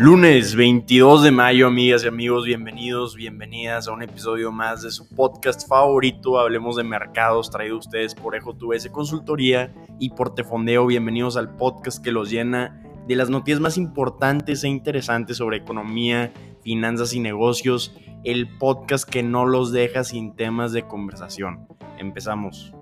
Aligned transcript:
Lunes 0.00 0.54
22 0.54 1.24
de 1.24 1.32
mayo, 1.32 1.66
amigas 1.66 2.04
y 2.04 2.06
amigos, 2.06 2.44
bienvenidos, 2.44 3.16
bienvenidas 3.16 3.88
a 3.88 3.92
un 3.92 4.04
episodio 4.04 4.52
más 4.52 4.82
de 4.82 4.92
su 4.92 5.08
podcast 5.08 5.68
favorito, 5.68 6.38
Hablemos 6.38 6.76
de 6.76 6.84
Mercados, 6.84 7.50
traído 7.50 7.74
a 7.74 7.78
ustedes 7.80 8.14
por 8.14 8.36
Ejo 8.36 8.56
S 8.72 8.92
Consultoría 8.92 9.74
y 9.98 10.10
Portefondeo. 10.10 10.86
Bienvenidos 10.86 11.36
al 11.36 11.56
podcast 11.56 12.00
que 12.00 12.12
los 12.12 12.30
llena 12.30 12.80
de 13.08 13.16
las 13.16 13.28
noticias 13.28 13.58
más 13.58 13.76
importantes 13.76 14.62
e 14.62 14.68
interesantes 14.68 15.38
sobre 15.38 15.56
economía, 15.56 16.32
finanzas 16.62 17.12
y 17.12 17.18
negocios, 17.18 17.92
el 18.22 18.56
podcast 18.56 19.08
que 19.08 19.24
no 19.24 19.46
los 19.46 19.72
deja 19.72 20.04
sin 20.04 20.36
temas 20.36 20.70
de 20.70 20.86
conversación. 20.86 21.66
Empezamos. 21.98 22.72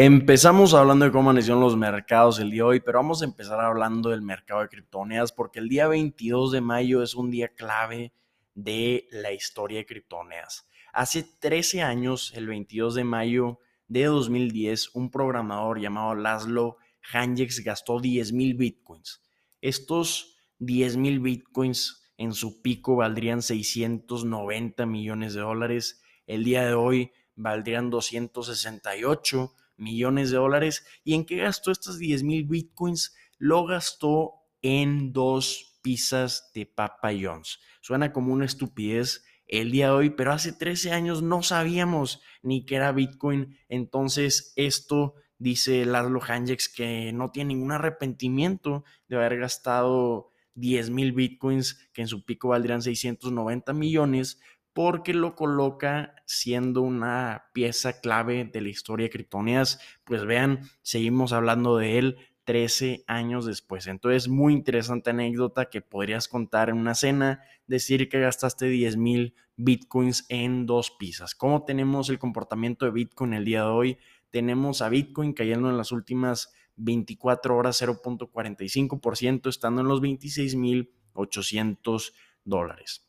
Empezamos 0.00 0.74
hablando 0.74 1.06
de 1.06 1.10
cómo 1.10 1.30
amanecieron 1.30 1.60
los 1.60 1.76
mercados 1.76 2.38
el 2.38 2.52
día 2.52 2.62
de 2.62 2.68
hoy, 2.68 2.78
pero 2.78 3.00
vamos 3.00 3.20
a 3.20 3.24
empezar 3.24 3.58
hablando 3.58 4.10
del 4.10 4.22
mercado 4.22 4.60
de 4.60 4.68
criptomonedas 4.68 5.32
porque 5.32 5.58
el 5.58 5.68
día 5.68 5.88
22 5.88 6.52
de 6.52 6.60
mayo 6.60 7.02
es 7.02 7.16
un 7.16 7.32
día 7.32 7.48
clave 7.48 8.12
de 8.54 9.08
la 9.10 9.32
historia 9.32 9.78
de 9.78 9.86
criptomonedas. 9.86 10.68
Hace 10.92 11.24
13 11.24 11.82
años, 11.82 12.32
el 12.36 12.46
22 12.46 12.94
de 12.94 13.02
mayo 13.02 13.58
de 13.88 14.04
2010, 14.04 14.94
un 14.94 15.10
programador 15.10 15.80
llamado 15.80 16.14
Laszlo 16.14 16.76
Hanjex 17.12 17.64
gastó 17.64 17.98
10 17.98 18.32
mil 18.34 18.54
bitcoins. 18.54 19.24
Estos 19.60 20.36
10 20.60 20.96
mil 20.96 21.18
bitcoins 21.18 22.12
en 22.16 22.34
su 22.34 22.62
pico 22.62 22.94
valdrían 22.94 23.42
690 23.42 24.86
millones 24.86 25.34
de 25.34 25.40
dólares. 25.40 26.00
El 26.28 26.44
día 26.44 26.64
de 26.64 26.74
hoy 26.74 27.10
valdrían 27.34 27.90
268 27.90 29.54
millones 29.78 30.30
de 30.30 30.36
dólares. 30.36 30.84
¿Y 31.04 31.14
en 31.14 31.24
qué 31.24 31.36
gastó 31.36 31.70
estas 31.70 31.98
10 31.98 32.22
mil 32.24 32.44
bitcoins? 32.44 33.16
Lo 33.38 33.64
gastó 33.64 34.34
en 34.60 35.12
dos 35.12 35.78
pizzas 35.82 36.50
de 36.54 36.66
Papa 36.66 37.10
John's. 37.18 37.60
Suena 37.80 38.12
como 38.12 38.32
una 38.32 38.44
estupidez 38.44 39.24
el 39.46 39.70
día 39.70 39.86
de 39.86 39.92
hoy, 39.92 40.10
pero 40.10 40.32
hace 40.32 40.52
13 40.52 40.92
años 40.92 41.22
no 41.22 41.42
sabíamos 41.42 42.20
ni 42.42 42.66
qué 42.66 42.76
era 42.76 42.92
Bitcoin. 42.92 43.56
Entonces, 43.68 44.52
esto 44.56 45.14
dice 45.38 45.86
Laszlo 45.86 46.20
Hanjex 46.20 46.68
que 46.68 47.12
no 47.12 47.30
tiene 47.30 47.54
ningún 47.54 47.72
arrepentimiento 47.72 48.84
de 49.08 49.16
haber 49.16 49.38
gastado 49.38 50.32
10 50.54 50.90
mil 50.90 51.12
bitcoins, 51.12 51.88
que 51.92 52.02
en 52.02 52.08
su 52.08 52.24
pico 52.24 52.48
valdrían 52.48 52.82
690 52.82 53.72
millones, 53.72 54.40
porque 54.78 55.12
lo 55.12 55.34
coloca 55.34 56.14
siendo 56.24 56.82
una 56.82 57.46
pieza 57.52 58.00
clave 58.00 58.44
de 58.44 58.60
la 58.60 58.68
historia 58.68 59.06
de 59.06 59.10
criptomonedas. 59.10 59.80
Pues 60.04 60.24
vean, 60.24 60.70
seguimos 60.82 61.32
hablando 61.32 61.78
de 61.78 61.98
él 61.98 62.16
13 62.44 63.02
años 63.08 63.44
después. 63.44 63.88
Entonces, 63.88 64.28
muy 64.28 64.52
interesante 64.52 65.10
anécdota 65.10 65.68
que 65.68 65.80
podrías 65.80 66.28
contar 66.28 66.68
en 66.68 66.76
una 66.76 66.94
cena, 66.94 67.42
decir 67.66 68.08
que 68.08 68.20
gastaste 68.20 68.66
10 68.66 68.96
mil 68.98 69.34
bitcoins 69.56 70.26
en 70.28 70.64
dos 70.64 70.92
pizzas. 70.92 71.34
¿Cómo 71.34 71.64
tenemos 71.64 72.08
el 72.08 72.20
comportamiento 72.20 72.84
de 72.84 72.92
Bitcoin 72.92 73.34
el 73.34 73.44
día 73.44 73.62
de 73.62 73.70
hoy? 73.70 73.98
Tenemos 74.30 74.80
a 74.80 74.88
Bitcoin 74.88 75.32
cayendo 75.32 75.70
en 75.70 75.76
las 75.76 75.90
últimas 75.90 76.52
24 76.76 77.56
horas 77.56 77.82
0.45%, 77.82 79.48
estando 79.48 79.80
en 79.80 79.88
los 79.88 80.00
26.800 80.00 82.12
dólares. 82.44 83.07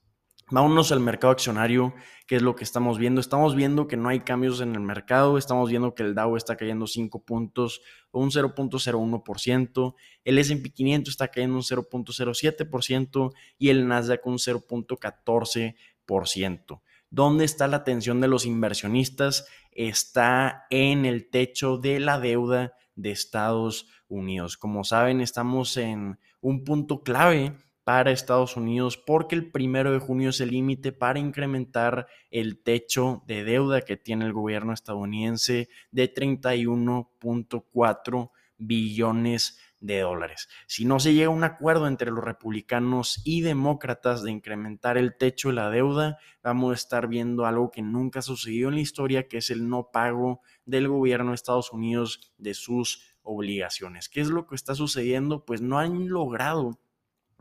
Vámonos 0.52 0.92
al 0.92 1.00
mercado 1.00 1.31
accionario, 1.31 1.94
¿qué 2.25 2.38
es 2.38 2.42
lo 2.42 2.55
que 2.55 2.64
estamos 2.64 2.97
viendo? 2.97 3.22
Estamos 3.22 3.53
viendo 3.53 3.88
que 3.88 3.97
no 3.97 4.09
hay 4.09 4.22
cambios 4.22 4.61
en 4.61 4.73
el 4.73 4.81
mercado, 4.81 5.38
estamos 5.38 5.69
viendo 5.69 5.94
que 5.94 6.02
el 6.02 6.16
Dow 6.16 6.38
está 6.38 6.58
cayendo 6.58 6.88
5 6.88 7.23
puntos 7.23 7.81
o 8.09 8.19
un 8.19 8.31
0.01%, 8.31 9.94
el 10.23 10.39
S&P 10.39 10.72
500 10.72 11.11
está 11.11 11.28
cayendo 11.28 11.58
un 11.58 11.61
0.07% 11.61 13.31
y 13.59 13.69
el 13.69 13.88
Nasdaq 13.88 14.25
un 14.25 14.40
0.14%. 14.40 16.81
¿Dónde 17.12 17.46
está 17.46 17.68
la 17.68 17.78
atención 17.78 18.19
de 18.19 18.28
los 18.28 18.47
inversionistas? 18.47 19.46
Está 19.72 20.66
en 20.72 21.06
el 21.06 21.29
techo 21.29 21.78
de 21.78 22.00
la 22.00 22.19
deuda 22.19 22.73
de 22.96 23.12
Estados 23.12 23.88
Unidos. 24.07 24.57
Como 24.57 24.84
saben, 24.84 25.22
estamos 25.22 25.78
en 25.78 26.18
un 26.41 26.63
punto 26.63 27.03
clave 27.03 27.53
para 27.89 28.11
Estados 28.11 28.55
Unidos 28.55 28.97
porque 28.97 29.33
el 29.33 29.50
primero 29.50 29.91
de 29.91 29.97
junio 29.97 30.29
es 30.29 30.39
el 30.41 30.51
límite 30.51 30.91
para 30.91 31.17
incrementar 31.17 32.05
el 32.29 32.61
techo 32.61 33.23
de 33.25 33.44
deuda 33.44 33.81
que 33.81 33.97
tiene 33.97 34.25
el 34.25 34.33
gobierno 34.33 34.73
estadounidense 34.73 35.69
de 35.89 36.13
31.4 36.13 38.29
billones 38.59 39.57
de 39.79 40.01
dólares. 40.01 40.49
Si 40.67 40.85
no 40.85 40.99
se 40.99 41.16
llega 41.16 41.29
a 41.29 41.31
un 41.31 41.44
acuerdo 41.44 41.88
entre 41.88 42.11
los 42.11 42.23
republicanos 42.23 43.23
y 43.25 43.41
demócratas 43.41 44.22
de 44.22 44.33
incrementar 44.33 44.99
el 44.99 45.17
techo 45.17 45.49
de 45.49 45.55
la 45.55 45.72
deuda, 45.72 46.19
vamos 46.44 46.69
a 46.69 46.75
estar 46.75 47.07
viendo 47.07 47.47
algo 47.47 47.72
que 47.72 47.81
nunca 47.81 48.22
sucedió 48.22 48.67
en 48.67 48.75
la 48.75 48.81
historia, 48.81 49.28
que 49.28 49.38
es 49.38 49.49
el 49.49 49.67
no 49.67 49.89
pago 49.91 50.41
del 50.63 50.89
gobierno 50.89 51.31
de 51.31 51.35
Estados 51.38 51.73
Unidos 51.73 52.35
de 52.38 52.53
sus 52.53 53.16
obligaciones. 53.23 54.09
¿Qué 54.09 54.22
es 54.22 54.28
lo 54.28 54.45
que 54.45 54.53
está 54.53 54.75
sucediendo? 54.75 55.44
Pues 55.44 55.59
no 55.59 55.79
han 55.79 56.07
logrado 56.07 56.79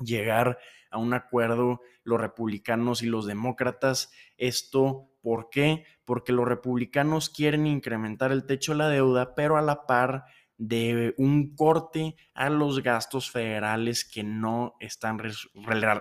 llegar 0.02 0.58
a 0.90 0.98
un 0.98 1.14
acuerdo 1.14 1.80
los 2.02 2.20
republicanos 2.20 3.02
y 3.02 3.06
los 3.06 3.26
demócratas. 3.26 4.10
Esto, 4.36 5.10
¿por 5.20 5.50
qué? 5.50 5.84
Porque 6.04 6.32
los 6.32 6.48
republicanos 6.48 7.30
quieren 7.30 7.66
incrementar 7.66 8.32
el 8.32 8.46
techo 8.46 8.72
de 8.72 8.78
la 8.78 8.88
deuda, 8.88 9.34
pero 9.34 9.56
a 9.56 9.62
la 9.62 9.86
par 9.86 10.24
de 10.58 11.14
un 11.18 11.54
corte 11.54 12.16
a 12.34 12.50
los 12.50 12.82
gastos 12.82 13.30
federales 13.30 14.04
que 14.04 14.24
no 14.24 14.74
están 14.80 15.20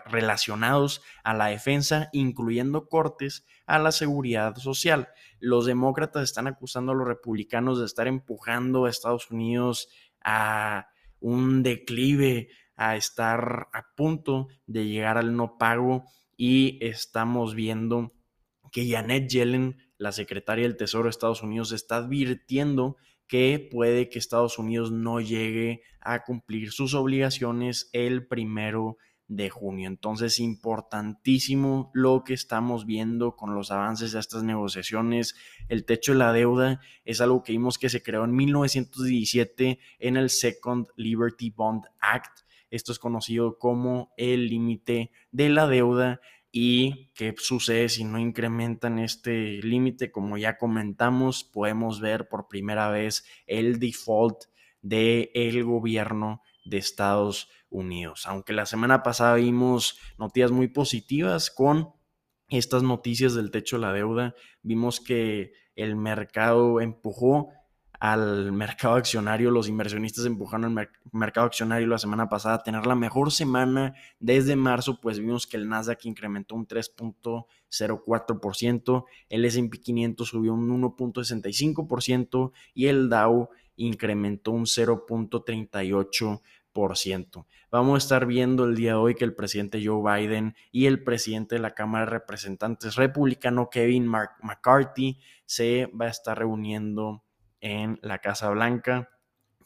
relacionados 0.06 1.04
a 1.24 1.36
la 1.36 1.48
defensa, 1.48 2.10
incluyendo 2.12 2.90
cortes 2.90 3.46
a 3.68 3.78
la 3.78 3.92
seguridad 3.92 4.56
social. 4.56 5.10
Los 5.40 5.68
demócratas 5.68 6.24
están 6.24 6.48
acusando 6.48 6.92
a 6.92 6.96
los 6.96 7.08
republicanos 7.08 7.80
de 7.80 7.86
estar 7.86 8.08
empujando 8.08 8.86
a 8.86 8.90
Estados 8.90 9.30
Unidos 9.30 9.90
a 10.24 10.88
un 11.20 11.62
declive 11.62 12.50
a 12.78 12.96
estar 12.96 13.68
a 13.74 13.88
punto 13.96 14.48
de 14.68 14.88
llegar 14.88 15.18
al 15.18 15.36
no 15.36 15.58
pago 15.58 16.06
y 16.38 16.78
estamos 16.86 17.56
viendo 17.56 18.14
que 18.72 18.90
Janet 18.90 19.28
Yellen, 19.28 19.78
la 19.98 20.12
secretaria 20.12 20.64
del 20.64 20.78
Tesoro 20.78 21.06
de 21.06 21.10
Estados 21.10 21.42
Unidos, 21.42 21.72
está 21.72 21.98
advirtiendo 21.98 22.96
que 23.28 23.68
puede 23.72 24.10
que 24.10 24.20
Estados 24.20 24.58
Unidos 24.60 24.92
no 24.92 25.20
llegue 25.20 25.82
a 26.00 26.24
cumplir 26.24 26.72
sus 26.72 26.94
obligaciones 26.94 27.90
el 27.92 28.28
primero 28.28 28.98
de 29.28 29.50
junio. 29.50 29.88
Entonces, 29.88 30.40
importantísimo 30.40 31.92
lo 31.94 32.24
que 32.24 32.34
estamos 32.34 32.86
viendo 32.86 33.36
con 33.36 33.54
los 33.54 33.72
avances 33.72 34.14
de 34.14 34.20
estas 34.20 34.44
negociaciones. 34.44 35.36
El 35.68 35.84
techo 35.84 36.14
de 36.14 36.20
la 36.20 36.32
deuda 36.32 36.80
es 37.04 37.20
algo 37.20 37.44
que 37.44 37.52
vimos 37.52 37.78
que 37.78 37.90
se 37.90 38.02
creó 38.02 38.24
en 38.24 38.36
1917 38.36 39.80
en 40.00 40.18
el 40.18 40.30
Second 40.30 40.88
Liberty 40.96 41.50
Bond 41.50 41.84
Act 42.00 42.47
esto 42.70 42.92
es 42.92 43.00
conocido 43.00 43.58
como 43.58 44.14
el 44.18 44.48
límite 44.48 45.12
de 45.32 45.50
la 45.50 45.68
deuda. 45.68 46.22
¿Y 46.52 47.12
qué 47.14 47.36
sucede 47.38 47.90
si 47.90 48.04
no 48.04 48.20
incrementan 48.20 49.00
este 49.00 49.62
límite? 49.62 50.12
Como 50.12 50.38
ya 50.38 50.58
comentamos, 50.58 51.44
podemos 51.44 52.00
ver 52.00 52.30
por 52.30 52.48
primera 52.48 52.90
vez 52.90 53.26
el 53.46 53.80
default 53.80 54.46
del 54.82 55.30
el 55.34 55.64
gobierno 55.64 56.42
de 56.66 56.78
Estados 56.78 57.50
Unidos. 57.70 58.26
Aunque 58.26 58.54
la 58.54 58.66
semana 58.66 59.04
pasada 59.04 59.36
vimos 59.36 60.00
noticias 60.18 60.52
muy 60.52 60.68
positivas 60.68 61.52
con 61.52 61.94
estas 62.50 62.84
noticias 62.84 63.34
del 63.34 63.52
techo 63.52 63.76
de 63.76 63.82
la 63.82 63.94
deuda, 63.94 64.36
vimos 64.62 65.02
que 65.02 65.52
el 65.76 65.96
mercado 65.96 66.82
empujó 66.82 67.50
al 68.00 68.52
mercado 68.52 68.96
accionario, 68.96 69.52
los 69.52 69.68
inversionistas 69.68 70.26
empujaron 70.26 70.78
al 70.78 70.90
mercado 71.12 71.48
accionario 71.48 71.88
la 71.88 71.98
semana 71.98 72.30
pasada 72.30 72.56
a 72.56 72.64
tener 72.64 72.86
la 72.86 72.96
mejor 72.96 73.32
semana 73.32 73.96
desde 74.20 74.56
marzo, 74.56 75.02
pues 75.02 75.20
vimos 75.20 75.48
que 75.48 75.58
el 75.58 75.68
Nasdaq 75.68 76.06
incrementó 76.06 76.54
un 76.56 76.66
3.04%, 76.68 79.06
el 79.30 79.46
S&P 79.46 79.80
500 79.80 80.28
subió 80.28 80.54
un 80.54 80.70
1.65% 80.82 82.52
y 82.74 82.88
el 82.88 83.10
Dow 83.10 83.50
incrementó 83.76 84.52
un 84.52 84.66
0.38%. 84.66 87.46
Vamos 87.72 87.96
a 87.96 87.98
estar 87.98 88.28
viendo 88.28 88.66
el 88.66 88.76
día 88.76 88.92
de 88.92 88.98
hoy 88.98 89.16
que 89.16 89.26
el 89.26 89.34
presidente 89.34 89.84
Joe 89.84 90.04
Biden 90.04 90.56
y 90.72 90.86
el 90.86 91.04
presidente 91.04 91.56
de 91.56 91.62
la 91.62 91.74
Cámara 91.74 92.06
de 92.06 92.12
Representantes 92.12 92.96
republicano 92.96 93.72
Kevin 93.72 94.06
McCarthy 94.06 95.18
se 95.48 95.88
va 95.88 96.06
a 96.06 96.10
estar 96.10 96.38
reuniendo 96.38 97.24
en 97.62 98.00
la 98.02 98.20
Casa 98.20 98.50
Blanca 98.50 99.10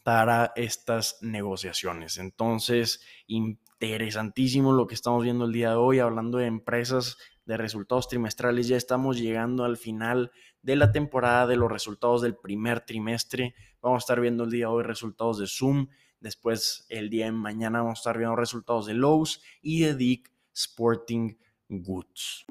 para 0.03 0.51
estas 0.55 1.17
negociaciones. 1.21 2.17
Entonces, 2.17 3.01
interesantísimo 3.27 4.73
lo 4.73 4.87
que 4.87 4.95
estamos 4.95 5.23
viendo 5.23 5.45
el 5.45 5.51
día 5.51 5.69
de 5.71 5.75
hoy, 5.75 5.99
hablando 5.99 6.39
de 6.39 6.47
empresas 6.47 7.17
de 7.45 7.57
resultados 7.57 8.07
trimestrales. 8.07 8.67
Ya 8.67 8.77
estamos 8.77 9.19
llegando 9.19 9.63
al 9.63 9.77
final 9.77 10.31
de 10.61 10.75
la 10.75 10.91
temporada 10.91 11.47
de 11.47 11.55
los 11.55 11.71
resultados 11.71 12.21
del 12.21 12.35
primer 12.35 12.81
trimestre. 12.81 13.55
Vamos 13.81 13.97
a 13.97 14.03
estar 14.03 14.19
viendo 14.21 14.43
el 14.43 14.51
día 14.51 14.67
de 14.67 14.73
hoy 14.73 14.83
resultados 14.83 15.37
de 15.39 15.47
Zoom, 15.47 15.87
Después, 16.21 16.85
el 16.89 17.09
día 17.09 17.25
de 17.25 17.31
mañana 17.31 17.81
vamos 17.81 17.97
a 17.97 18.01
estar 18.01 18.17
viendo 18.17 18.35
resultados 18.35 18.85
de 18.85 18.93
Lowe's 18.93 19.41
y 19.59 19.81
de 19.81 19.95
Dick 19.95 20.31
Sporting 20.53 21.33
Goods. 21.67 22.45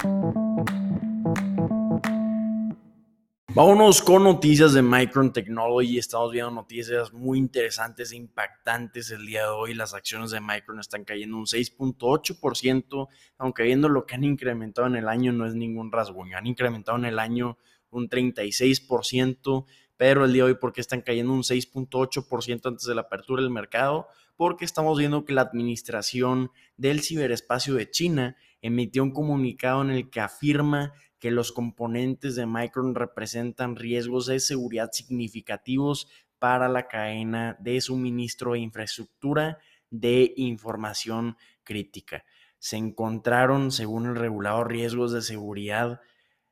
Vámonos 3.53 4.01
con 4.01 4.23
noticias 4.23 4.75
de 4.75 4.81
Micron 4.81 5.33
Technology. 5.33 5.99
Estamos 5.99 6.31
viendo 6.31 6.53
noticias 6.53 7.13
muy 7.13 7.37
interesantes 7.37 8.13
e 8.13 8.17
impactantes 8.17 9.11
el 9.11 9.27
día 9.27 9.43
de 9.43 9.49
hoy. 9.49 9.75
Las 9.75 9.93
acciones 9.93 10.31
de 10.31 10.41
Micron 10.41 10.79
están 10.79 11.05
cayendo 11.05 11.37
un 11.37 11.47
6.8%, 11.47 13.09
aunque 13.39 13.65
viendo 13.65 13.89
lo 13.89 14.07
que 14.07 14.15
han 14.15 14.23
incrementado 14.23 14.87
en 14.87 14.95
el 14.95 15.09
año 15.09 15.33
no 15.33 15.47
es 15.47 15.57
ningún 15.57 15.91
rasguño. 15.91 16.39
Han 16.39 16.47
incrementado 16.47 16.97
en 16.97 17.07
el 17.07 17.19
año 17.19 17.59
un 17.91 18.09
36%, 18.09 19.65
pero 19.97 20.25
el 20.25 20.33
día 20.33 20.45
de 20.45 20.53
hoy, 20.53 20.57
¿por 20.57 20.73
qué 20.73 20.81
están 20.81 21.03
cayendo 21.03 21.33
un 21.33 21.43
6.8% 21.43 22.67
antes 22.67 22.87
de 22.87 22.95
la 22.95 23.01
apertura 23.01 23.43
del 23.43 23.51
mercado? 23.51 24.07
Porque 24.37 24.65
estamos 24.65 24.97
viendo 24.97 25.25
que 25.25 25.33
la 25.33 25.43
administración 25.43 26.53
del 26.77 27.03
ciberespacio 27.03 27.75
de 27.75 27.91
China 27.91 28.37
emitió 28.63 29.03
un 29.03 29.11
comunicado 29.11 29.83
en 29.83 29.91
el 29.91 30.09
que 30.09 30.21
afirma 30.21 30.93
que 31.21 31.31
los 31.31 31.53
componentes 31.53 32.35
de 32.35 32.47
Micron 32.47 32.95
representan 32.95 33.77
riesgos 33.77 34.27
de 34.27 34.41
seguridad 34.41 34.91
significativos 34.93 36.09
para 36.39 36.69
la 36.69 36.89
cadena 36.89 37.57
de 37.61 37.81
suministro 37.81 38.55
de 38.55 38.61
infraestructura 38.61 39.59
de 39.91 40.33
información 40.37 41.37
crítica. 41.63 42.25
Se 42.59 42.77
encontraron, 42.77 43.71
según 43.71 44.07
el 44.07 44.17
regulador, 44.17 44.71
riesgos 44.71 45.13
de 45.13 45.23
seguridad 45.23 46.01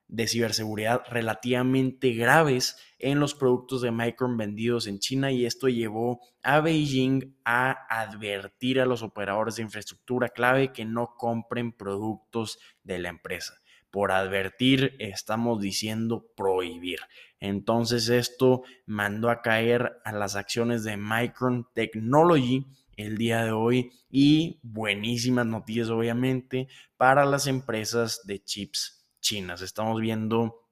de 0.09 0.27
ciberseguridad 0.27 1.03
relativamente 1.11 2.13
graves 2.13 2.77
en 2.99 3.21
los 3.21 3.35
productos 3.35 3.83
de 3.83 3.91
Micron 3.91 4.39
vendidos 4.39 4.87
en 4.87 4.99
China 4.99 5.31
y 5.31 5.45
esto 5.45 5.69
llevó 5.69 6.21
a 6.43 6.61
Beijing 6.61 7.37
a 7.45 7.87
advertir 7.91 8.81
a 8.81 8.87
los 8.87 9.03
operadores 9.03 9.57
de 9.57 9.63
infraestructura 9.63 10.31
clave 10.31 10.73
que 10.73 10.87
no 10.87 11.15
compren 11.15 11.73
productos 11.73 12.59
de 12.83 12.99
la 12.99 13.11
empresa. 13.11 13.61
Por 13.91 14.13
advertir, 14.13 14.95
estamos 14.99 15.61
diciendo 15.61 16.27
prohibir. 16.37 17.01
Entonces 17.41 18.09
esto 18.09 18.63
mandó 18.87 19.31
a 19.31 19.43
caer 19.43 20.01
a 20.05 20.13
las 20.13 20.37
acciones 20.37 20.85
de 20.85 20.97
Micron 20.97 21.67
Technology 21.75 22.67
el 22.97 23.17
día 23.17 23.45
de 23.45 23.53
hoy 23.53 23.93
y 24.11 24.59
buenísimas 24.63 25.47
noticias 25.47 25.89
obviamente 25.89 26.69
para 26.97 27.25
las 27.25 27.47
empresas 27.47 28.27
de 28.27 28.43
chips 28.43 29.07
chinas. 29.21 29.63
Estamos 29.63 30.01
viendo 30.01 30.65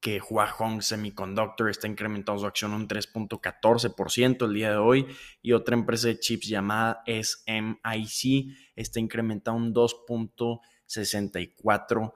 que 0.00 0.20
Huahong 0.20 0.80
Semiconductor 0.82 1.68
está 1.68 1.86
incrementando 1.88 2.40
su 2.40 2.46
acción 2.46 2.72
un 2.72 2.88
3.14% 2.88 4.46
el 4.46 4.54
día 4.54 4.70
de 4.70 4.76
hoy 4.76 5.06
y 5.42 5.52
otra 5.52 5.74
empresa 5.74 6.08
de 6.08 6.18
chips 6.18 6.48
llamada 6.48 7.02
SMIC 7.06 8.56
está 8.74 9.00
incrementando 9.00 9.58
un 9.58 9.74
2.64%. 9.74 12.14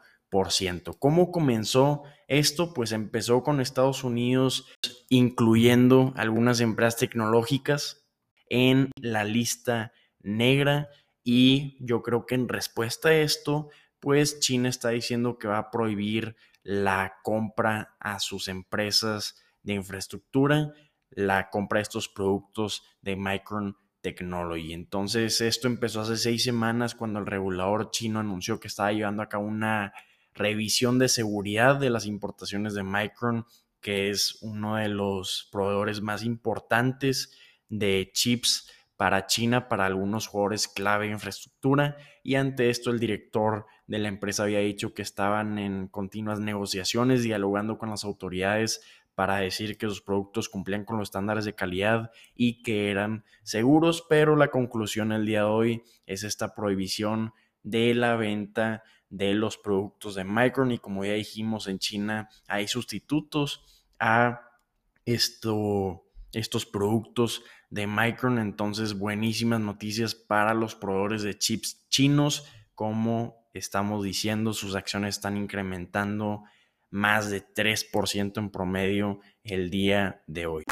¿Cómo 0.99 1.33
comenzó 1.33 2.05
esto? 2.29 2.73
Pues 2.73 2.93
empezó 2.93 3.43
con 3.43 3.61
Estados 3.61 4.05
Unidos 4.05 4.67
incluyendo 5.09 6.13
algunas 6.17 6.61
empresas 6.61 6.97
tecnológicas 6.97 8.07
en 8.49 8.91
la 9.01 9.25
lista 9.25 9.93
negra 10.21 10.89
y 11.25 11.77
yo 11.81 12.03
creo 12.03 12.27
que 12.27 12.37
en 12.37 12.49
respuesta 12.49 13.11
a 13.11 13.17
esto, 13.17 13.71
pues 13.99 14.41
China 14.41 14.69
está 14.69 14.91
diciendo 14.91 15.39
que 15.39 15.49
va 15.49 15.59
a 15.59 15.71
prohibir 15.71 16.37
la 16.63 17.15
compra 17.23 17.97
a 17.99 18.21
sus 18.21 18.49
empresas 18.49 19.43
de 19.63 19.75
infraestructura, 19.75 20.73
la 21.11 21.51
compra 21.51 21.79
de 21.79 21.83
estos 21.83 22.09
productos 22.09 22.85
de 23.03 23.17
Micron 23.17 23.77
Technology. 24.01 24.73
Entonces, 24.73 25.41
esto 25.41 25.67
empezó 25.67 26.01
hace 26.03 26.17
seis 26.17 26.45
semanas 26.45 26.95
cuando 26.95 27.19
el 27.19 27.27
regulador 27.27 27.91
chino 27.91 28.21
anunció 28.21 28.61
que 28.61 28.69
estaba 28.69 28.93
llevando 28.93 29.23
a 29.23 29.29
cabo 29.29 29.45
una 29.45 29.93
revisión 30.35 30.99
de 30.99 31.09
seguridad 31.09 31.77
de 31.77 31.91
las 31.91 32.07
importaciones 32.07 32.75
de 32.75 32.83
Micron, 32.83 33.47
que 33.81 34.11
es 34.11 34.39
uno 34.43 34.77
de 34.77 34.89
los 34.89 35.49
proveedores 35.51 36.01
más 36.01 36.25
importantes 36.25 37.37
de 37.69 38.11
chips 38.13 38.71
para 38.97 39.27
China, 39.27 39.69
para 39.69 39.87
algunos 39.87 40.27
jugadores 40.27 40.69
clave 40.69 41.07
de 41.07 41.13
infraestructura. 41.13 41.97
Y 42.23 42.35
ante 42.35 42.69
esto 42.69 42.91
el 42.91 42.99
director 42.99 43.65
de 43.87 43.99
la 43.99 44.09
empresa 44.09 44.43
había 44.43 44.59
dicho 44.59 44.93
que 44.93 45.01
estaban 45.01 45.59
en 45.59 45.89
continuas 45.89 46.39
negociaciones, 46.39 47.23
dialogando 47.23 47.79
con 47.79 47.89
las 47.89 48.05
autoridades 48.05 48.83
para 49.15 49.39
decir 49.39 49.79
que 49.79 49.87
sus 49.87 50.03
productos 50.03 50.49
cumplían 50.49 50.85
con 50.85 50.99
los 50.99 51.09
estándares 51.09 51.45
de 51.45 51.55
calidad 51.55 52.11
y 52.35 52.63
que 52.63 52.91
eran 52.91 53.25
seguros, 53.43 54.05
pero 54.09 54.37
la 54.37 54.49
conclusión 54.49 55.13
el 55.13 55.27
día 55.27 55.41
de 55.41 55.47
hoy 55.47 55.83
es 56.07 56.23
esta 56.23 56.55
prohibición 56.55 57.33
de 57.63 57.95
la 57.95 58.17
venta 58.17 58.83
de 59.11 59.35
los 59.35 59.59
productos 59.59 60.15
de 60.15 60.25
Micron 60.25 60.73
y 60.73 60.79
como 60.79 61.05
ya 61.05 61.13
dijimos 61.13 61.67
en 61.67 61.79
China 61.79 62.29
hay 62.47 62.69
sustitutos 62.69 63.65
a 63.99 64.41
esto, 65.05 66.05
estos 66.33 66.65
productos 66.65 67.43
de 67.69 67.87
Micron, 67.87 68.39
entonces 68.39 68.99
buenísimas 68.99 69.61
noticias 69.61 70.15
para 70.15 70.55
los 70.55 70.75
proveedores 70.75 71.23
de 71.23 71.37
chips 71.37 71.87
chinos, 71.89 72.47
como 72.75 73.49
estamos 73.53 74.05
diciendo, 74.05 74.53
sus 74.53 74.75
acciones 74.75 75.17
están 75.17 75.37
incrementando 75.37 76.45
más 76.91 77.31
de 77.31 77.45
3% 77.45 78.39
en 78.39 78.51
promedio 78.51 79.21
el 79.45 79.71
día 79.71 80.23
de 80.27 80.47
hoy. 80.47 80.65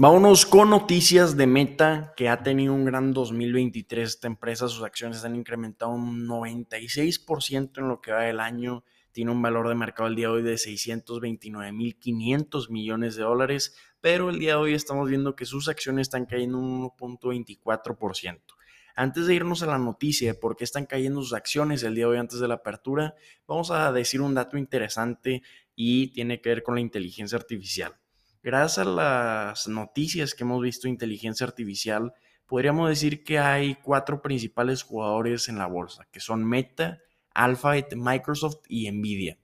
Vámonos 0.00 0.46
con 0.46 0.70
noticias 0.70 1.36
de 1.36 1.48
Meta, 1.48 2.14
que 2.16 2.28
ha 2.28 2.44
tenido 2.44 2.72
un 2.72 2.84
gran 2.84 3.12
2023. 3.12 4.08
Esta 4.08 4.28
empresa, 4.28 4.68
sus 4.68 4.84
acciones 4.84 5.24
han 5.24 5.34
incrementado 5.34 5.90
un 5.90 6.24
96% 6.24 7.78
en 7.78 7.88
lo 7.88 8.00
que 8.00 8.12
va 8.12 8.20
del 8.20 8.38
año. 8.38 8.84
Tiene 9.10 9.32
un 9.32 9.42
valor 9.42 9.68
de 9.68 9.74
mercado 9.74 10.08
el 10.08 10.14
día 10.14 10.28
de 10.28 10.34
hoy 10.34 10.44
de 10.44 10.54
629.500 10.54 12.70
millones 12.70 13.16
de 13.16 13.24
dólares, 13.24 13.74
pero 14.00 14.30
el 14.30 14.38
día 14.38 14.50
de 14.50 14.58
hoy 14.58 14.74
estamos 14.74 15.08
viendo 15.08 15.34
que 15.34 15.46
sus 15.46 15.68
acciones 15.68 16.02
están 16.02 16.26
cayendo 16.26 16.58
un 16.58 16.90
1.24%. 16.90 18.38
Antes 18.94 19.26
de 19.26 19.34
irnos 19.34 19.64
a 19.64 19.66
la 19.66 19.78
noticia 19.78 20.32
de 20.32 20.38
por 20.38 20.54
qué 20.54 20.62
están 20.62 20.86
cayendo 20.86 21.22
sus 21.22 21.32
acciones 21.32 21.82
el 21.82 21.96
día 21.96 22.04
de 22.04 22.10
hoy 22.12 22.18
antes 22.18 22.38
de 22.38 22.46
la 22.46 22.54
apertura, 22.54 23.16
vamos 23.48 23.72
a 23.72 23.90
decir 23.90 24.20
un 24.20 24.32
dato 24.32 24.58
interesante 24.58 25.42
y 25.74 26.12
tiene 26.12 26.40
que 26.40 26.50
ver 26.50 26.62
con 26.62 26.76
la 26.76 26.82
inteligencia 26.82 27.36
artificial. 27.36 27.96
Gracias 28.42 28.78
a 28.78 28.84
las 28.84 29.68
noticias 29.68 30.34
que 30.34 30.44
hemos 30.44 30.62
visto 30.62 30.86
de 30.86 30.92
inteligencia 30.92 31.46
artificial, 31.46 32.12
podríamos 32.46 32.88
decir 32.88 33.24
que 33.24 33.38
hay 33.38 33.74
cuatro 33.76 34.22
principales 34.22 34.82
jugadores 34.82 35.48
en 35.48 35.58
la 35.58 35.66
bolsa, 35.66 36.06
que 36.12 36.20
son 36.20 36.44
Meta, 36.44 36.98
Alphabet, 37.34 37.94
Microsoft 37.96 38.60
y 38.68 38.90
Nvidia. 38.90 39.38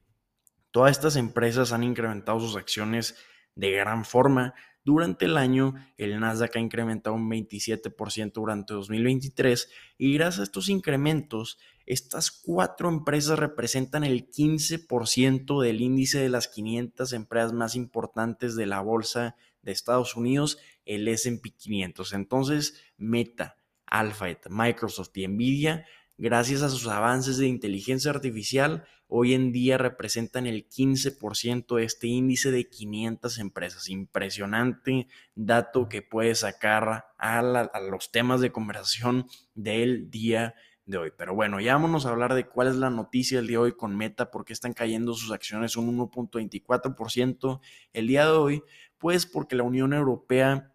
Todas 0.71 0.93
estas 0.93 1.17
empresas 1.17 1.73
han 1.73 1.83
incrementado 1.83 2.41
sus 2.41 2.57
acciones 2.57 3.17
de 3.55 3.73
gran 3.73 4.05
forma, 4.05 4.55
durante 4.85 5.25
el 5.25 5.39
año, 5.39 5.75
el 5.97 6.21
Nasdaq 6.21 6.57
ha 6.57 6.61
incrementado 6.61 7.17
un 7.17 7.31
27% 7.31 8.33
durante 8.35 8.75
2023 8.75 9.71
y 9.97 10.13
gracias 10.13 10.41
a 10.41 10.43
estos 10.43 10.69
incrementos, 10.69 11.59
estas 11.87 12.31
cuatro 12.31 12.91
empresas 12.91 13.39
representan 13.39 14.05
el 14.05 14.29
15% 14.29 15.63
del 15.63 15.81
índice 15.81 16.19
de 16.19 16.29
las 16.29 16.49
500 16.49 17.15
empresas 17.15 17.53
más 17.55 17.77
importantes 17.77 18.57
de 18.57 18.67
la 18.67 18.81
bolsa 18.81 19.37
de 19.63 19.73
Estados 19.73 20.17
Unidos, 20.17 20.59
el 20.85 21.09
SP 21.09 21.57
500. 21.57 22.13
Entonces, 22.13 22.83
Meta, 22.99 23.57
Alphabet, 23.87 24.49
Microsoft 24.51 25.17
y 25.17 25.27
Nvidia 25.27 25.87
gracias 26.17 26.63
a 26.63 26.69
sus 26.69 26.87
avances 26.87 27.39
de 27.39 27.47
inteligencia 27.47 28.11
artificial, 28.11 28.85
hoy 29.09 29.35
en 29.35 29.53
día 29.53 29.79
representan 29.79 30.47
el 30.47 30.69
15% 30.69 31.77
de 31.77 31.85
este 31.85 32.07
índice 32.07 32.51
de 32.51 32.69
500 32.69 33.39
empresas. 33.39 33.89
Impresionante 33.89 35.09
dato 35.35 35.89
que 35.89 36.03
puede 36.03 36.35
sacar 36.35 37.07
a, 37.19 37.43
los 37.91 38.11
temas 38.11 38.41
de 38.41 38.53
conversación 38.53 39.27
del 39.55 40.11
día 40.11 40.55
de 40.87 40.99
hoy. 40.99 41.13
Pero 41.17 41.35
bueno, 41.35 41.61
ya 41.61 41.75
vámonos 41.75 42.07
a 42.07 42.11
hablar 42.11 42.35
de 42.35 42.47
cuál 42.47 42.69
es 42.69 42.77
la 42.77 42.91
noticia 42.91 43.39
del 43.39 43.47
día 43.47 43.59
de 43.59 43.65
hoy 43.65 43.73
con 43.73 43.97
Meta, 43.97 44.31
porque 44.31 44.53
están 44.53 44.73
cayendo 44.73 45.15
sus 45.15 45.33
acciones 45.33 45.77
un 45.77 45.97
1.24% 45.97 47.61
el 47.93 48.07
día 48.07 48.25
de 48.27 48.33
hoy, 48.33 48.63
pues 48.99 49.27
porque 49.27 49.57
la 49.57 49.63
Unión 49.63 49.93
Europea 49.93 50.74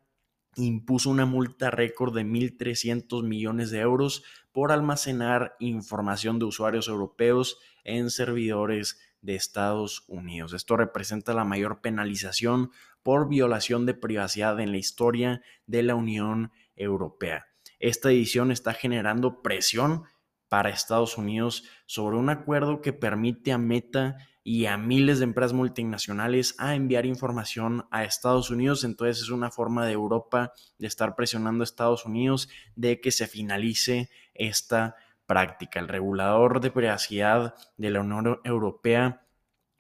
impuso 0.55 1.09
una 1.09 1.25
multa 1.25 1.71
récord 1.71 2.13
de 2.15 2.23
1.300 2.23 3.23
millones 3.23 3.71
de 3.71 3.79
euros 3.79 4.23
por 4.51 4.71
almacenar 4.71 5.55
información 5.59 6.39
de 6.39 6.45
usuarios 6.45 6.87
europeos 6.87 7.59
en 7.83 8.09
servidores 8.09 8.99
de 9.21 9.35
Estados 9.35 10.03
Unidos. 10.07 10.53
Esto 10.53 10.77
representa 10.77 11.33
la 11.33 11.45
mayor 11.45 11.81
penalización 11.81 12.71
por 13.03 13.29
violación 13.29 13.85
de 13.85 13.93
privacidad 13.93 14.59
en 14.59 14.71
la 14.71 14.77
historia 14.77 15.41
de 15.65 15.83
la 15.83 15.95
Unión 15.95 16.51
Europea. 16.75 17.47
Esta 17.79 18.11
edición 18.11 18.51
está 18.51 18.73
generando 18.73 19.41
presión 19.41 20.03
para 20.49 20.69
Estados 20.69 21.17
Unidos 21.17 21.63
sobre 21.85 22.17
un 22.17 22.29
acuerdo 22.29 22.81
que 22.81 22.91
permite 22.91 23.53
a 23.53 23.57
Meta 23.57 24.17
y 24.43 24.65
a 24.65 24.77
miles 24.77 25.19
de 25.19 25.25
empresas 25.25 25.53
multinacionales 25.53 26.55
a 26.57 26.73
enviar 26.75 27.05
información 27.05 27.85
a 27.91 28.03
Estados 28.03 28.49
Unidos. 28.49 28.83
Entonces 28.83 29.21
es 29.21 29.29
una 29.29 29.51
forma 29.51 29.85
de 29.85 29.93
Europa 29.93 30.53
de 30.79 30.87
estar 30.87 31.15
presionando 31.15 31.61
a 31.61 31.65
Estados 31.65 32.05
Unidos 32.05 32.49
de 32.75 32.99
que 32.99 33.11
se 33.11 33.27
finalice 33.27 34.09
esta 34.33 34.95
práctica. 35.27 35.79
El 35.79 35.87
regulador 35.87 36.59
de 36.61 36.71
privacidad 36.71 37.53
de 37.77 37.91
la 37.91 38.01
Unión 38.01 38.39
Europea 38.43 39.21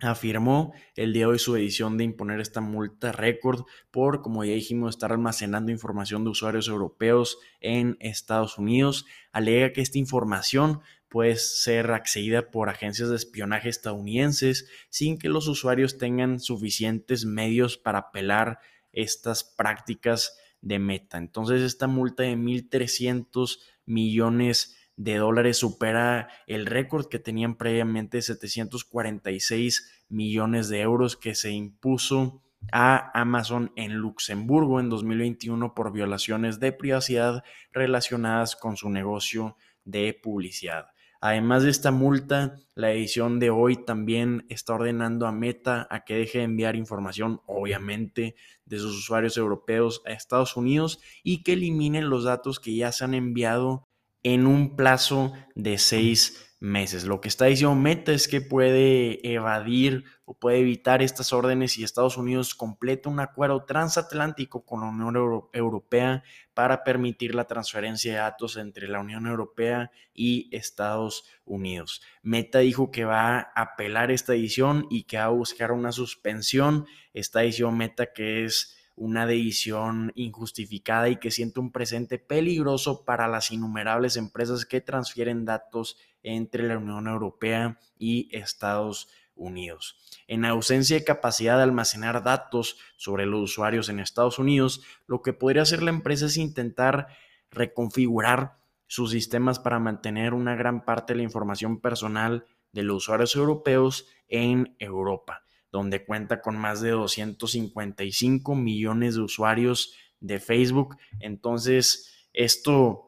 afirmó 0.01 0.73
el 0.95 1.13
día 1.13 1.23
de 1.23 1.33
hoy 1.33 1.39
su 1.39 1.55
edición 1.55 1.97
de 1.97 2.05
imponer 2.05 2.39
esta 2.39 2.61
multa 2.61 3.11
récord 3.11 3.63
por, 3.91 4.21
como 4.21 4.43
ya 4.43 4.53
dijimos, 4.53 4.95
estar 4.95 5.11
almacenando 5.11 5.71
información 5.71 6.23
de 6.23 6.29
usuarios 6.29 6.67
europeos 6.67 7.37
en 7.59 7.97
Estados 7.99 8.57
Unidos. 8.57 9.05
Alega 9.31 9.73
que 9.73 9.81
esta 9.81 9.97
información 9.97 10.81
puede 11.09 11.35
ser 11.35 11.91
accedida 11.91 12.51
por 12.51 12.69
agencias 12.69 13.09
de 13.09 13.15
espionaje 13.15 13.69
estadounidenses 13.69 14.69
sin 14.89 15.17
que 15.17 15.29
los 15.29 15.47
usuarios 15.47 15.97
tengan 15.97 16.39
suficientes 16.39 17.25
medios 17.25 17.77
para 17.77 17.99
apelar 17.99 18.59
estas 18.91 19.43
prácticas 19.43 20.37
de 20.61 20.79
meta. 20.79 21.17
Entonces 21.17 21.61
esta 21.61 21.87
multa 21.87 22.23
de 22.23 22.35
1.300 22.35 23.59
millones 23.85 24.75
de 24.99 25.15
dólares 25.15 25.55
supera 25.55 26.27
el 26.45 26.65
récord 26.65 27.07
que 27.07 27.19
tenían 27.19 27.55
previamente 27.55 28.21
746 28.21 30.05
millones 30.09 30.67
de 30.67 30.81
euros 30.81 31.15
que 31.15 31.35
se 31.35 31.51
impuso 31.51 32.43
a 32.73 33.17
Amazon 33.17 33.71
en 33.77 33.93
Luxemburgo 33.93 34.81
en 34.81 34.89
2021 34.89 35.73
por 35.73 35.93
violaciones 35.93 36.59
de 36.59 36.73
privacidad 36.73 37.45
relacionadas 37.71 38.57
con 38.57 38.75
su 38.75 38.89
negocio 38.89 39.55
de 39.85 40.19
publicidad. 40.21 40.87
Además 41.21 41.63
de 41.63 41.69
esta 41.69 41.91
multa, 41.91 42.57
la 42.75 42.91
edición 42.91 43.39
de 43.39 43.51
hoy 43.51 43.77
también 43.77 44.45
está 44.49 44.73
ordenando 44.73 45.27
a 45.27 45.31
Meta 45.31 45.87
a 45.89 46.03
que 46.03 46.15
deje 46.15 46.39
de 46.39 46.43
enviar 46.43 46.75
información, 46.75 47.39
obviamente, 47.45 48.35
de 48.65 48.79
sus 48.79 48.97
usuarios 48.97 49.37
europeos 49.37 50.01
a 50.05 50.11
Estados 50.11 50.57
Unidos 50.57 50.99
y 51.23 51.43
que 51.43 51.53
eliminen 51.53 52.09
los 52.09 52.25
datos 52.25 52.59
que 52.59 52.75
ya 52.75 52.91
se 52.91 53.05
han 53.05 53.13
enviado 53.13 53.88
en 54.23 54.47
un 54.47 54.75
plazo 54.75 55.33
de 55.55 55.77
seis 55.77 56.49
meses. 56.59 57.05
Lo 57.05 57.21
que 57.21 57.29
está 57.29 57.45
diciendo 57.45 57.75
Meta 57.75 58.11
es 58.11 58.27
que 58.27 58.41
puede 58.41 59.25
evadir 59.33 60.03
o 60.25 60.37
puede 60.37 60.59
evitar 60.59 61.01
estas 61.01 61.31
órdenes 61.31 61.71
si 61.71 61.83
Estados 61.83 62.17
Unidos 62.17 62.53
completa 62.53 63.09
un 63.09 63.19
acuerdo 63.19 63.63
transatlántico 63.63 64.65
con 64.65 64.81
la 64.81 64.87
Unión 64.87 65.47
Europea 65.53 66.23
para 66.53 66.83
permitir 66.83 67.33
la 67.33 67.45
transferencia 67.45 68.11
de 68.11 68.19
datos 68.19 68.57
entre 68.57 68.89
la 68.89 68.99
Unión 68.99 69.25
Europea 69.25 69.91
y 70.13 70.49
Estados 70.51 71.23
Unidos. 71.45 72.01
Meta 72.21 72.59
dijo 72.59 72.91
que 72.91 73.05
va 73.05 73.37
a 73.39 73.51
apelar 73.55 74.11
esta 74.11 74.33
edición 74.33 74.85
y 74.89 75.03
que 75.03 75.17
va 75.17 75.25
a 75.25 75.29
buscar 75.29 75.71
una 75.71 75.93
suspensión. 75.93 76.85
Está 77.13 77.39
diciendo 77.39 77.71
Meta 77.71 78.11
que 78.13 78.43
es 78.43 78.75
una 78.99 79.25
decisión 79.25 80.11
injustificada 80.13 81.07
y 81.07 81.15
que 81.15 81.31
siente 81.31 81.61
un 81.61 81.71
presente 81.71 82.19
peligroso 82.19 83.05
para 83.05 83.29
las 83.29 83.49
innumerables 83.49 84.17
empresas 84.17 84.65
que 84.65 84.81
transfieren 84.81 85.45
datos 85.45 85.97
entre 86.21 86.67
la 86.67 86.77
Unión 86.77 87.07
Europea 87.07 87.79
y 87.97 88.27
Estados 88.35 89.07
Unidos. 89.35 89.95
En 90.27 90.43
ausencia 90.43 90.97
de 90.97 91.05
capacidad 91.05 91.55
de 91.55 91.63
almacenar 91.63 92.23
datos 92.23 92.77
sobre 92.97 93.25
los 93.25 93.39
usuarios 93.39 93.87
en 93.87 94.01
Estados 94.01 94.37
Unidos, 94.37 94.81
lo 95.07 95.21
que 95.21 95.31
podría 95.31 95.61
hacer 95.61 95.81
la 95.81 95.91
empresa 95.91 96.25
es 96.25 96.35
intentar 96.35 97.07
reconfigurar 97.51 98.57
sus 98.85 99.11
sistemas 99.11 99.59
para 99.59 99.79
mantener 99.79 100.33
una 100.33 100.55
gran 100.55 100.83
parte 100.83 101.13
de 101.13 101.17
la 101.19 101.23
información 101.23 101.79
personal 101.79 102.45
de 102.73 102.83
los 102.83 102.97
usuarios 102.97 103.33
europeos 103.37 104.07
en 104.27 104.75
Europa 104.77 105.45
donde 105.71 106.05
cuenta 106.05 106.41
con 106.41 106.57
más 106.57 106.81
de 106.81 106.91
255 106.91 108.55
millones 108.55 109.15
de 109.15 109.21
usuarios 109.21 109.93
de 110.19 110.39
Facebook. 110.39 110.97
Entonces, 111.19 112.27
esto 112.33 113.05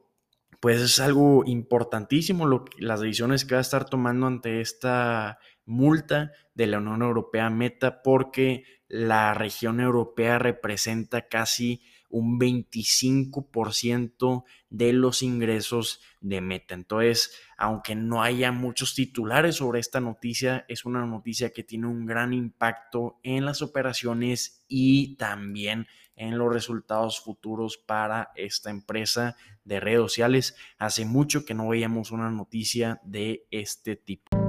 pues 0.60 0.80
es 0.80 1.00
algo 1.00 1.44
importantísimo 1.46 2.48
las 2.78 3.02
decisiones 3.02 3.46
que 3.46 3.56
va 3.56 3.60
a 3.60 3.62
estar 3.62 3.86
tomando 3.90 4.28
ante 4.28 4.62
esta 4.62 5.40
multa 5.66 6.34
de 6.54 6.68
la 6.68 6.78
Unión 6.78 7.02
Europea 7.02 7.50
Meta 7.50 8.04
porque 8.04 8.64
la 8.88 9.34
región 9.34 9.80
europea 9.80 10.38
representa 10.38 11.28
casi 11.28 11.82
un 12.12 12.40
25% 12.40 14.44
de 14.70 14.94
los 14.94 15.24
ingresos 15.24 16.02
de 16.20 16.42
Meta. 16.42 16.76
Entonces, 16.76 17.32
aunque 17.58 17.96
no 17.96 18.24
haya 18.24 18.52
muchos 18.52 18.96
titulares 18.96 19.56
sobre 19.56 19.80
esta 19.80 20.00
noticia, 20.00 20.66
es 20.68 20.86
una 20.86 21.06
noticia 21.06 21.52
que 21.52 21.64
tiene 21.64 21.88
un 21.88 22.06
gran 22.06 22.34
impacto 22.34 23.20
en 23.24 23.46
las 23.46 23.62
operaciones 23.62 24.64
y 24.68 25.16
también 25.16 25.88
en 26.16 26.38
los 26.38 26.54
resultados 26.54 27.20
futuros 27.20 27.78
para 27.78 28.32
esta 28.36 28.70
empresa 28.70 29.36
de 29.64 29.80
redes 29.80 30.02
sociales. 30.02 30.56
Hace 30.78 31.06
mucho 31.06 31.46
que 31.46 31.54
no 31.54 31.70
veíamos 31.70 32.12
una 32.12 32.30
noticia 32.30 33.00
de 33.04 33.48
este 33.50 33.96
tipo. 33.96 34.41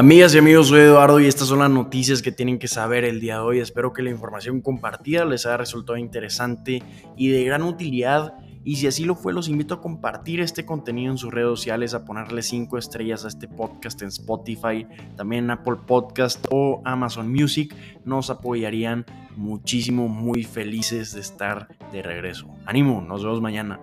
Amigas 0.00 0.34
y 0.34 0.38
amigos, 0.38 0.68
soy 0.68 0.80
Eduardo 0.80 1.20
y 1.20 1.26
estas 1.26 1.48
son 1.48 1.58
las 1.58 1.68
noticias 1.68 2.22
que 2.22 2.32
tienen 2.32 2.58
que 2.58 2.68
saber 2.68 3.04
el 3.04 3.20
día 3.20 3.34
de 3.34 3.40
hoy. 3.40 3.58
Espero 3.58 3.92
que 3.92 4.00
la 4.00 4.08
información 4.08 4.62
compartida 4.62 5.26
les 5.26 5.44
haya 5.44 5.58
resultado 5.58 5.98
interesante 5.98 6.82
y 7.18 7.28
de 7.28 7.44
gran 7.44 7.62
utilidad. 7.62 8.32
Y 8.64 8.76
si 8.76 8.86
así 8.86 9.04
lo 9.04 9.14
fue, 9.14 9.34
los 9.34 9.50
invito 9.50 9.74
a 9.74 9.82
compartir 9.82 10.40
este 10.40 10.64
contenido 10.64 11.12
en 11.12 11.18
sus 11.18 11.30
redes 11.30 11.50
sociales, 11.50 11.92
a 11.92 12.06
ponerle 12.06 12.40
5 12.40 12.78
estrellas 12.78 13.26
a 13.26 13.28
este 13.28 13.46
podcast 13.46 14.00
en 14.00 14.08
Spotify, 14.08 14.86
también 15.18 15.44
en 15.44 15.50
Apple 15.50 15.76
Podcast 15.86 16.46
o 16.50 16.80
Amazon 16.86 17.30
Music. 17.30 17.76
Nos 18.02 18.30
apoyarían 18.30 19.04
muchísimo, 19.36 20.08
muy 20.08 20.44
felices 20.44 21.12
de 21.12 21.20
estar 21.20 21.68
de 21.92 22.00
regreso. 22.00 22.48
Ánimo, 22.64 23.02
nos 23.02 23.22
vemos 23.22 23.42
mañana. 23.42 23.78